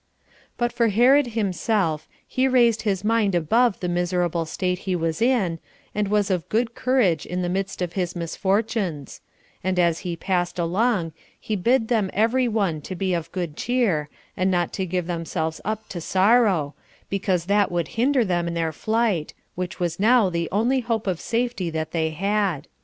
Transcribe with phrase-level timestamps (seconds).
[0.25, 0.25] 8.
[0.57, 5.59] But for Herod himself, he raised his mind above the miserable state he was in,
[5.93, 9.21] and was of good courage in the midst of his misfortunes;
[9.63, 14.09] and as he passed along, he bid them every one to be of good cheer,
[14.35, 16.73] and not to give themselves up to sorrow,
[17.11, 21.19] because that would hinder them in their flight, which was now the only hope of
[21.21, 22.67] safety that they had.